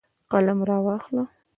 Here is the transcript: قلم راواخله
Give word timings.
قلم 0.31 0.63
راواخله 0.63 1.23